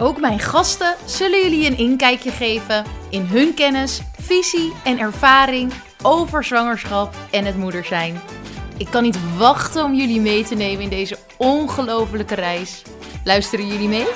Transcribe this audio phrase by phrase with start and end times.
[0.00, 6.44] Ook mijn gasten zullen jullie een inkijkje geven in hun kennis, visie en ervaring over
[6.44, 8.20] zwangerschap en het moeder zijn.
[8.76, 12.82] Ik kan niet wachten om jullie mee te nemen in deze ongelofelijke reis.
[13.24, 14.06] Luisteren jullie mee?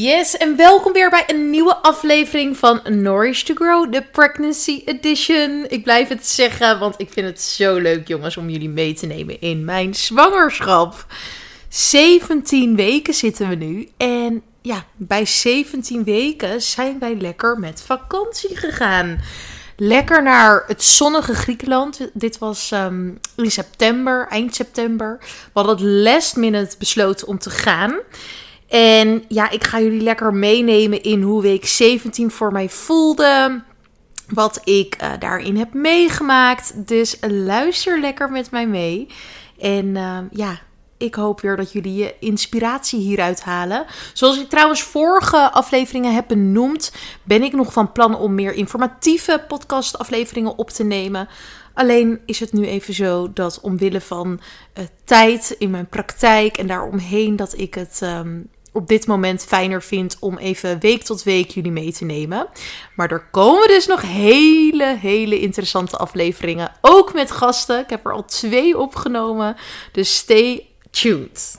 [0.00, 5.64] Yes, en welkom weer bij een nieuwe aflevering van Nourish to Grow, de Pregnancy Edition.
[5.68, 9.06] Ik blijf het zeggen, want ik vind het zo leuk, jongens, om jullie mee te
[9.06, 11.06] nemen in mijn zwangerschap.
[11.68, 13.88] 17 weken zitten we nu.
[13.96, 19.20] En ja, bij 17 weken zijn wij lekker met vakantie gegaan.
[19.76, 22.10] Lekker naar het zonnige Griekenland.
[22.12, 25.18] Dit was ehm, in september, eind september.
[25.20, 28.00] We hadden het last minute besloten om te gaan.
[28.68, 33.62] En ja, ik ga jullie lekker meenemen in hoe week 17 voor mij voelde.
[34.28, 36.86] Wat ik uh, daarin heb meegemaakt.
[36.86, 39.06] Dus luister lekker met mij mee.
[39.58, 40.58] En uh, ja,
[40.96, 43.86] ik hoop weer dat jullie je inspiratie hieruit halen.
[44.12, 46.92] Zoals ik trouwens vorige afleveringen heb benoemd,
[47.22, 51.28] ben ik nog van plan om meer informatieve podcastafleveringen op te nemen.
[51.74, 54.40] Alleen is het nu even zo dat omwille van
[54.78, 59.82] uh, tijd in mijn praktijk en daaromheen dat ik het um, op dit moment fijner
[59.82, 62.48] vind om even week tot week jullie mee te nemen.
[62.96, 66.72] Maar er komen dus nog hele, hele interessante afleveringen.
[66.80, 67.78] Ook met gasten.
[67.78, 69.56] Ik heb er al twee opgenomen.
[69.92, 71.58] Dus stay tuned.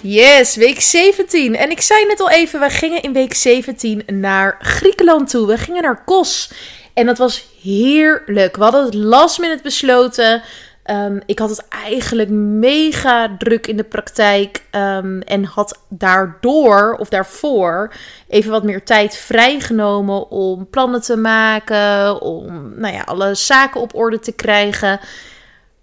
[0.00, 1.56] Yes, week 17.
[1.56, 5.46] En ik zei net al even, we gingen in week 17 naar Griekenland toe.
[5.46, 6.50] We gingen naar Kos.
[6.94, 8.56] En dat was heerlijk.
[8.56, 10.42] We hadden het last minute besloten.
[10.90, 17.08] Um, ik had het eigenlijk mega druk in de praktijk um, en had daardoor of
[17.08, 17.92] daarvoor
[18.28, 23.94] even wat meer tijd vrijgenomen om plannen te maken, om nou ja, alle zaken op
[23.94, 25.00] orde te krijgen.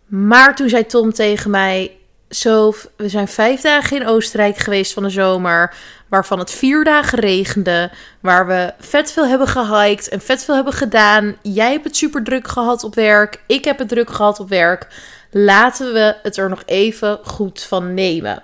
[0.06, 1.98] Maar toen zei Tom tegen mij:
[2.34, 5.76] Zo, we zijn vijf dagen in Oostenrijk geweest van de zomer
[6.10, 10.74] waarvan het vier dagen regende, waar we vet veel hebben gehiked en vet veel hebben
[10.74, 11.36] gedaan.
[11.42, 14.88] Jij hebt het super druk gehad op werk, ik heb het druk gehad op werk.
[15.32, 18.42] Laten we het er nog even goed van nemen.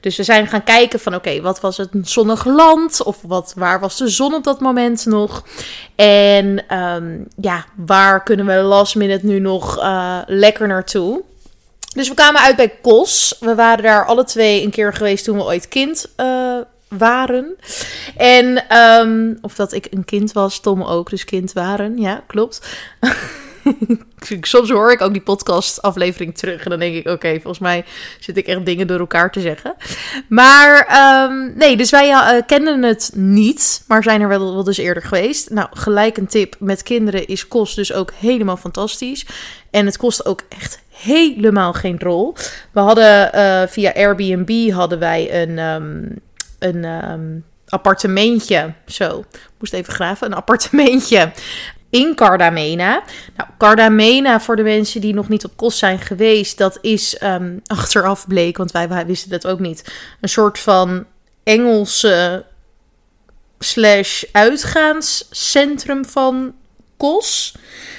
[0.00, 3.02] Dus we zijn gaan kijken van oké, wat was het een zonnig land?
[3.02, 5.44] Of wat, waar was de zon op dat moment nog?
[5.94, 11.22] En um, ja, waar kunnen we last minute nu nog uh, lekker naartoe?
[11.94, 13.36] Dus we kwamen uit bij Kos.
[13.40, 16.56] We waren daar alle twee een keer geweest toen we ooit kind uh,
[16.88, 17.56] waren.
[18.16, 21.98] En, um, of dat ik een kind was, Tom ook, dus kind waren.
[21.98, 22.60] Ja, klopt.
[24.40, 27.84] Soms hoor ik ook die podcast-aflevering terug en dan denk ik: oké, volgens mij
[28.20, 29.74] zit ik echt dingen door elkaar te zeggen.
[30.28, 34.78] Maar um, nee, dus wij uh, kenden het niet, maar zijn er wel, wel dus
[34.78, 35.50] eerder geweest.
[35.50, 39.26] Nou, gelijk een tip: met kinderen is kost dus ook helemaal fantastisch.
[39.70, 42.34] En het kost ook echt helemaal geen rol.
[42.72, 45.58] We hadden uh, via Airbnb hadden wij een.
[45.58, 46.18] Um,
[46.60, 48.72] een um, appartementje.
[48.86, 49.24] Zo,
[49.58, 50.26] moest even graven.
[50.26, 51.32] Een appartementje
[51.90, 53.02] in Cardamena.
[53.36, 57.60] Nou, Cardamena, voor de mensen die nog niet op kost zijn geweest, dat is um,
[57.66, 61.06] achteraf bleek, want wij, wij wisten dat ook niet, een soort van
[61.42, 62.44] Engelse
[63.58, 66.54] slash uitgaanscentrum van
[67.00, 67.54] Kos.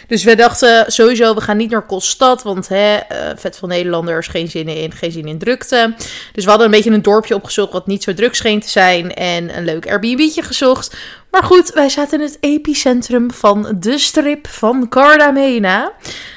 [0.07, 2.99] Dus we dachten sowieso, we gaan niet naar Kosstad, want hè, uh,
[3.35, 5.93] vet van Nederlanders, geen zin in, geen zin in drukte.
[6.33, 9.13] Dus we hadden een beetje een dorpje opgezocht wat niet zo druk scheen te zijn
[9.13, 10.95] en een leuk Airbnb'tje gezocht.
[11.31, 15.91] Maar goed, wij zaten in het epicentrum van de strip van Cardamena.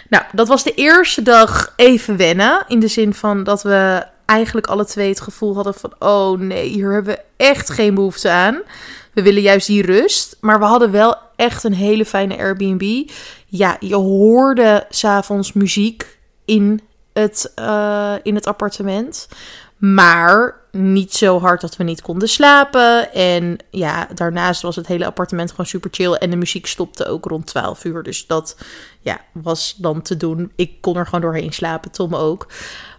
[0.08, 4.66] Nou, dat was de eerste dag even wennen, in de zin van dat we eigenlijk
[4.66, 8.62] alle twee het gevoel hadden van, oh nee, hier hebben we echt geen behoefte aan.
[9.12, 10.36] We willen juist die rust.
[10.40, 13.10] Maar we hadden wel echt een hele fijne Airbnb.
[13.46, 16.80] Ja, je hoorde s'avonds muziek in
[17.12, 19.28] het, uh, in het appartement.
[19.76, 23.12] Maar niet zo hard dat we niet konden slapen.
[23.12, 26.12] En ja, daarnaast was het hele appartement gewoon super chill.
[26.12, 28.02] En de muziek stopte ook rond 12 uur.
[28.02, 28.56] Dus dat
[29.00, 30.52] ja, was dan te doen.
[30.56, 32.46] Ik kon er gewoon doorheen slapen, Tom ook.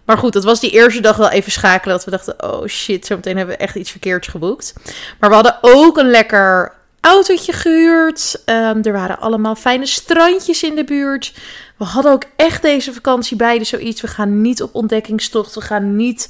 [0.06, 1.96] Maar goed, het was die eerste dag wel even schakelen.
[1.96, 4.74] Dat we dachten, oh shit, zometeen hebben we echt iets verkeerds geboekt.
[5.20, 8.42] Maar we hadden ook een lekker autootje gehuurd.
[8.46, 11.34] Ehm, er waren allemaal fijne strandjes in de buurt.
[11.78, 14.02] We hadden ook echt deze vakantie beide zoiets.
[14.02, 15.56] We gaan niet op ontdekkingstocht.
[15.56, 16.30] We gaan niet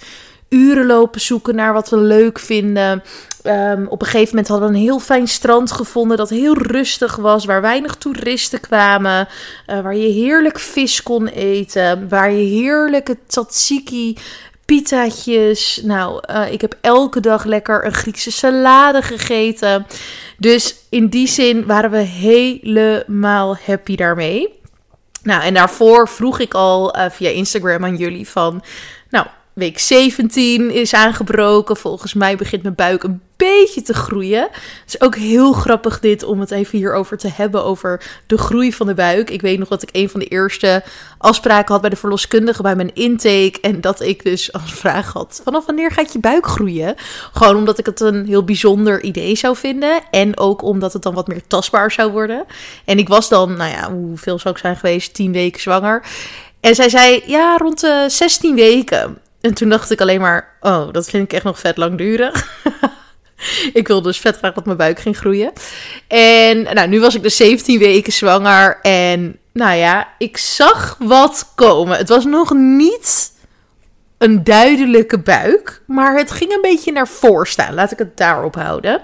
[0.50, 3.04] uren lopen zoeken naar wat we leuk vinden.
[3.44, 7.16] Ehm, op een gegeven moment hadden we een heel fijn strand gevonden dat heel rustig
[7.16, 9.28] was, waar weinig toeristen kwamen,
[9.68, 14.18] uh, waar je heerlijk vis kon eten, waar je heerlijke tzatziki
[14.66, 15.82] pitaatjes.
[15.84, 19.88] Nou, uh, ik heb elke dag lekker een Griekse salade gegeten.
[20.38, 24.60] Dus in die zin waren we helemaal happy daarmee.
[25.24, 28.64] Nou, en daarvoor vroeg ik al uh, via Instagram aan jullie van,
[29.10, 31.78] nou, week 17 is aangebroken.
[31.78, 34.42] Volgens mij begint mijn buik een beetje te groeien.
[34.52, 38.74] Het is ook heel grappig dit om het even hierover te hebben, over de groei
[38.74, 39.30] van de buik.
[39.30, 40.84] Ik weet nog dat ik een van de eerste
[41.18, 43.58] afspraken had bij de verloskundige bij mijn intake.
[43.62, 46.96] En dat ik dus als vraag had, vanaf wanneer gaat je buik groeien?
[47.34, 50.02] Gewoon omdat ik het een heel bijzonder idee zou vinden.
[50.12, 52.46] En ook omdat het dan wat meer tastbaar zou worden.
[52.86, 55.14] En ik was dan, nou ja, hoeveel zou ik zijn geweest?
[55.14, 56.04] 10 weken zwanger.
[56.60, 59.24] En zij zei, ja, rond de 16 weken.
[59.46, 62.62] En toen dacht ik alleen maar, oh, dat vind ik echt nog vet langdurig.
[63.74, 65.54] ik wilde dus vet graag dat mijn buik ging groeien.
[66.08, 68.80] En nou, nu was ik dus 17 weken zwanger.
[68.82, 71.98] En nou ja, ik zag wat komen.
[71.98, 73.32] Het was nog niet
[74.18, 77.74] een duidelijke buik, maar het ging een beetje naar voren staan.
[77.74, 79.02] Laat ik het daarop houden.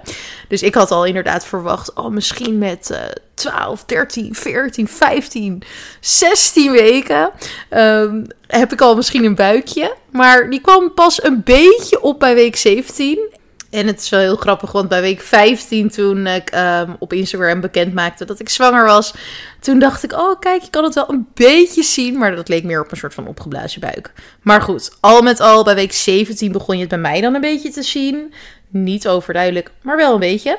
[0.47, 2.97] Dus ik had al inderdaad verwacht, oh, misschien met uh,
[3.33, 5.63] 12, 13, 14, 15,
[5.99, 7.31] 16 weken
[7.69, 9.95] um, heb ik al misschien een buikje.
[10.11, 13.39] Maar die kwam pas een beetje op bij week 17.
[13.71, 17.61] En het is wel heel grappig, want bij week 15, toen ik um, op Instagram
[17.61, 19.13] bekend maakte dat ik zwanger was,
[19.59, 22.63] toen dacht ik, oh kijk, je kan het wel een beetje zien, maar dat leek
[22.63, 24.11] meer op een soort van opgeblazen buik.
[24.41, 27.41] Maar goed, al met al, bij week 17 begon je het bij mij dan een
[27.41, 28.33] beetje te zien.
[28.67, 30.57] Niet overduidelijk, maar wel een beetje.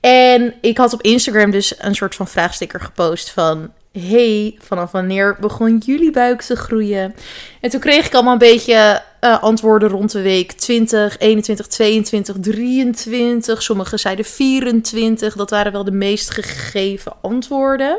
[0.00, 5.36] En ik had op Instagram dus een soort van vraagsticker gepost van hey, vanaf wanneer
[5.40, 7.14] begon jullie buik te groeien?
[7.60, 12.36] En toen kreeg ik allemaal een beetje uh, antwoorden rond de week 20, 21, 22,
[12.40, 13.62] 23.
[13.62, 15.34] Sommigen zeiden 24.
[15.34, 17.98] Dat waren wel de meest gegeven antwoorden.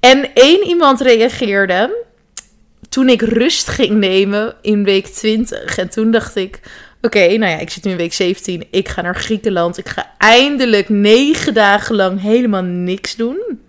[0.00, 2.04] En één iemand reageerde
[2.88, 5.78] toen ik rust ging nemen in week 20.
[5.78, 6.60] En toen dacht ik.
[7.00, 8.66] Oké, nou ja, ik zit nu in week 17.
[8.70, 9.78] Ik ga naar Griekenland.
[9.78, 13.60] Ik ga eindelijk negen dagen lang helemaal niks doen.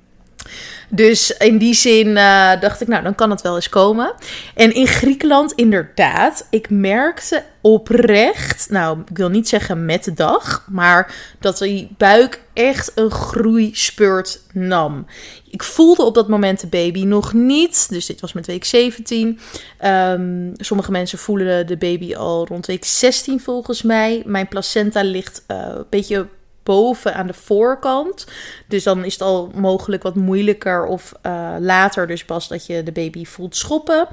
[0.90, 4.14] Dus in die zin uh, dacht ik, nou, dan kan het wel eens komen.
[4.56, 10.68] En in Griekenland, inderdaad, ik merkte oprecht, nou, ik wil niet zeggen met de dag,
[10.70, 15.06] maar dat die buik echt een groeispurt nam.
[15.50, 19.28] Ik voelde op dat moment de baby nog niet, dus dit was met week 17.
[19.28, 19.38] Um,
[19.78, 24.22] ehm, sommige mensen voelen de baby al rond week 16 volgens mij.
[24.26, 26.28] Mijn placenta ligt uh, een beetje
[26.64, 28.28] boven aan de voorkant.
[28.68, 32.84] Dus dan is het al mogelijk wat moeilijker of uh, later dus pas dat je
[32.84, 34.08] de baby voelt schoppen.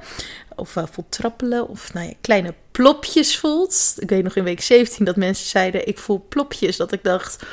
[0.55, 3.95] Of uh, voelt trappelen of nou ja, kleine plopjes voelt.
[3.97, 6.77] Ik weet nog in week 17 dat mensen zeiden ik voel plopjes.
[6.77, 7.43] Dat ik dacht...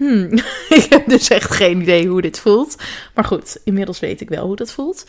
[0.00, 0.32] Hmm,
[0.78, 2.76] ik heb dus echt geen idee hoe dit voelt.
[3.14, 5.06] Maar goed, inmiddels weet ik wel hoe dat voelt.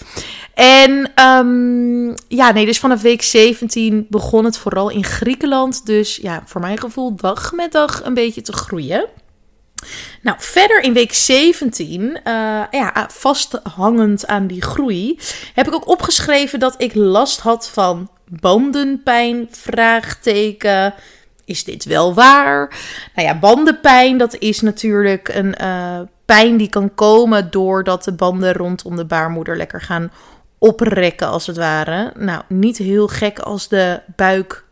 [0.54, 5.86] En um, ja, nee, dus vanaf week 17 begon het vooral in Griekenland.
[5.86, 9.08] Dus ja, voor mijn gevoel dag met dag een beetje te groeien.
[10.22, 15.20] Nou, verder in week 17, uh, eh, ja, vasthangend aan die groei,
[15.54, 20.94] heb ik ook opgeschreven dat ik last had van bandenpijn, vraagteken.
[21.46, 22.70] Is dit wel waar?
[23.16, 28.54] Nou ja, bandenpijn, dat is natuurlijk een uh, pijn die kan komen doordat de banden
[28.54, 30.12] rondom de baarmoeder lekker gaan
[30.58, 32.12] oprekken, als het ware.
[32.18, 34.66] Nou, niet heel gek als de buik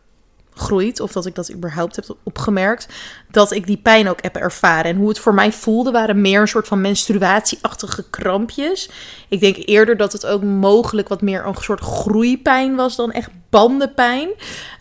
[0.54, 2.88] groeit, of dat ik dat überhaupt heb opgemerkt,
[3.30, 4.90] dat ik die pijn ook heb ervaren.
[4.90, 8.90] En hoe het voor mij voelde, waren meer een soort van menstruatieachtige krampjes.
[9.28, 13.30] Ik denk eerder dat het ook mogelijk wat meer een soort groeipijn was dan echt
[13.50, 14.28] bandenpijn.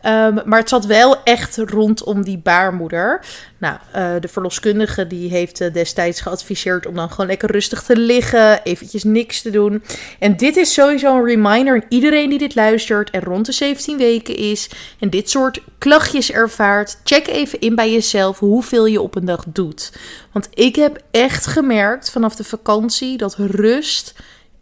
[0.06, 3.26] Um, maar het zat wel echt rondom die baarmoeder.
[3.58, 7.98] Nou, uh, de verloskundige die heeft uh, destijds geadviseerd om dan gewoon lekker rustig te
[7.98, 9.84] liggen, eventjes niks te doen.
[10.20, 13.98] En dit is sowieso een reminder aan iedereen die dit luistert en rond de 17
[13.98, 17.00] weken is en dit soort klachtjes ervaart.
[17.04, 19.92] Check even in bij jezelf hoeveel je op een dag doet.
[20.32, 24.14] Want ik heb echt gemerkt vanaf de vakantie dat rust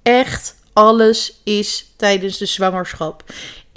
[0.03, 3.23] echt alles is tijdens de zwangerschap.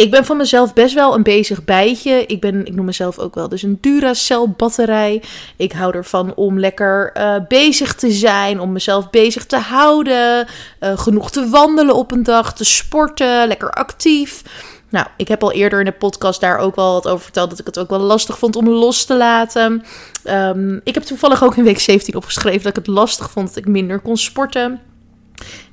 [0.00, 2.26] Ik ben van mezelf best wel een bezig bijtje.
[2.26, 5.22] Ik, ben, ik noem mezelf ook wel dus een Duracell batterij.
[5.56, 10.46] Ik hou ervan om lekker uh, bezig te zijn, om mezelf bezig te houden.
[10.80, 14.42] Uh, genoeg te wandelen op een dag, te sporten, lekker actief.
[14.88, 17.58] Nou, ik heb al eerder in de podcast daar ook wel wat over verteld dat
[17.58, 19.84] ik het ook wel lastig vond om los te laten.
[20.24, 23.56] Ehm, ik heb toevallig ook in week 17 opgeschreven dat ik het lastig vond dat
[23.56, 24.80] ik minder kon sporten.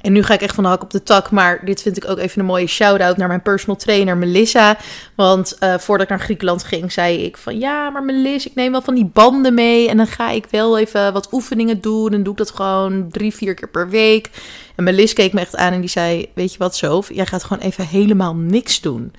[0.01, 1.31] En nu ga ik echt van de hak op de tak.
[1.31, 4.77] Maar dit vind ik ook even een mooie shout-out naar mijn personal trainer Melissa.
[5.15, 7.59] Want uh, voordat ik naar Griekenland ging, zei ik van...
[7.59, 9.89] Ja, maar Melissa, ik neem wel van die banden mee.
[9.89, 12.13] En dan ga ik wel even wat oefeningen doen.
[12.13, 14.29] En doe ik dat gewoon drie, vier keer per week.
[14.75, 16.29] En Melissa keek me echt aan en die zei...
[16.35, 17.13] Weet je wat, Sof?
[17.13, 19.13] Jij gaat gewoon even helemaal niks doen.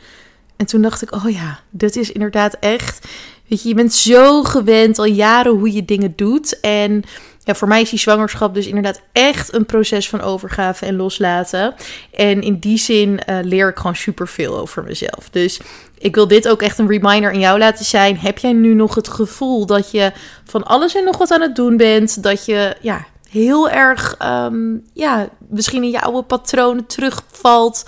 [0.57, 3.07] En toen dacht ik, oh ja, dit is inderdaad echt...
[3.49, 6.61] Weet je, je bent zo gewend al jaren hoe je dingen doet.
[6.61, 7.03] En
[7.49, 11.75] ja, voor mij is die zwangerschap dus inderdaad echt een proces van overgave en loslaten.
[12.13, 15.29] En in die zin uh, leer ik gewoon superveel over mezelf.
[15.31, 15.61] Dus
[15.99, 18.19] ik wil dit ook echt een reminder aan jou laten zijn.
[18.19, 20.13] Heb jij nu nog het gevoel dat je
[20.45, 22.23] van alles en nog wat aan het doen bent?
[22.23, 27.85] Dat je ja, heel erg, um, ja, misschien in je oude patronen terugvalt.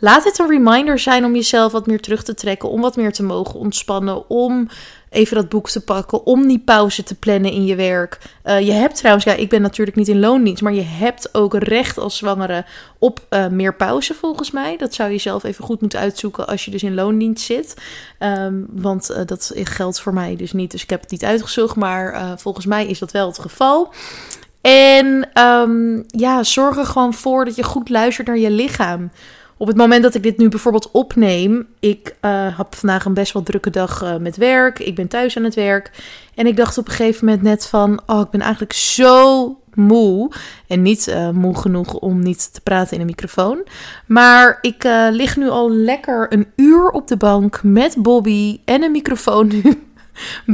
[0.00, 3.12] Laat het een reminder zijn om jezelf wat meer terug te trekken, om wat meer
[3.12, 4.68] te mogen ontspannen, om
[5.10, 8.18] even dat boek te pakken, om die pauze te plannen in je werk.
[8.44, 11.54] Uh, je hebt trouwens, ja, ik ben natuurlijk niet in loondienst, maar je hebt ook
[11.54, 12.64] recht als zwangere
[12.98, 14.76] op uh, meer pauze volgens mij.
[14.76, 17.74] Dat zou je zelf even goed moeten uitzoeken als je dus in loondienst zit.
[18.18, 21.76] Um, want uh, dat geldt voor mij dus niet, dus ik heb het niet uitgezocht,
[21.76, 23.92] maar volgens mij is dat wel het geval.
[24.60, 29.10] En um, ja, zorg er gewoon voor dat je goed luistert naar je lichaam.
[29.60, 33.32] Op het moment dat ik dit nu bijvoorbeeld opneem, ik uh, heb vandaag een best
[33.32, 34.78] wel drukke dag uh, met werk.
[34.78, 35.90] Ik ben thuis aan het werk.
[36.34, 40.30] En ik dacht op een gegeven moment net van, oh, ik ben eigenlijk zo moe.
[40.66, 43.66] En niet uh, moe genoeg om niet te praten in een microfoon.
[44.06, 48.92] Maar ik lig nu al lekker een uur op de bank met Bobby en een
[48.92, 49.62] microfoon nu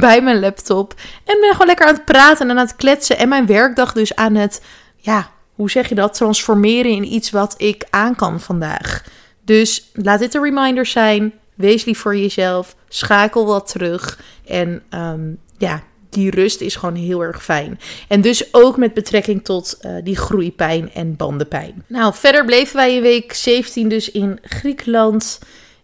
[0.07, 0.95] bij mijn laptop.
[1.25, 3.19] En ben gewoon lekker aan het praten en aan het kletsen.
[3.19, 4.63] En mijn werkdag dus aan het,
[4.97, 6.15] ja, hoe zeg je dat?
[6.15, 9.05] Transformeren in iets wat ik aan kan vandaag.
[9.45, 11.33] Dus laat dit een reminder zijn.
[11.55, 12.77] Wees lief voor jezelf.
[12.89, 14.21] Schakel wat terug.
[14.47, 17.81] En um, ja, die rust is gewoon heel erg fijn.
[18.09, 21.85] En dus ook met betrekking tot uh, die groeipijn en bandenpijn.
[21.87, 25.39] Nou, verder bleven wij in week 17 dus in Griekenland.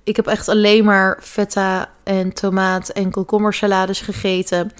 [0.04, 4.72] Ik heb echt alleen maar feta en tomaat en komkommersalades gegeten.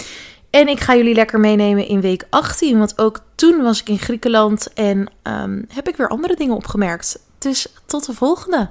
[0.53, 2.79] En ik ga jullie lekker meenemen in week 18.
[2.79, 7.19] Want ook toen was ik in Griekenland en um, heb ik weer andere dingen opgemerkt.
[7.39, 8.69] Dus tot de volgende.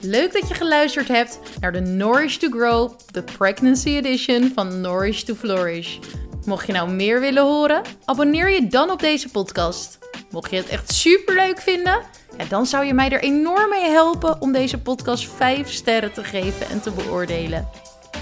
[0.00, 5.22] Leuk dat je geluisterd hebt naar de Nourish to Grow, de Pregnancy Edition van Nourish
[5.22, 5.98] to Flourish.
[6.44, 9.98] Mocht je nou meer willen horen, abonneer je dan op deze podcast.
[10.30, 12.00] Mocht je het echt super leuk vinden,
[12.48, 16.68] dan zou je mij er enorm mee helpen om deze podcast 5 sterren te geven
[16.68, 17.89] en te beoordelen.